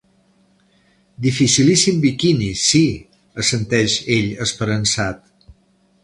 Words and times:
Dificilíssim 1.25 1.99
biquini, 2.05 2.47
sí 2.61 2.81
—assenteix 2.95 4.01
ell 4.15 4.31
esperançat. 4.47 5.29